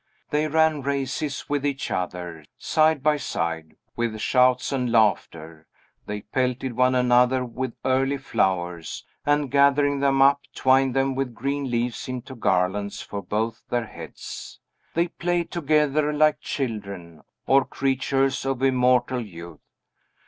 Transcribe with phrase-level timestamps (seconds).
[0.31, 5.67] They ran races with each other, side by side, with shouts and laughter;
[6.07, 11.69] they pelted one another with early flowers, and gathering them up twined them with green
[11.69, 14.59] leaves into garlands for both their heads.
[14.95, 19.61] They played together like children, or creatures of immortal youth.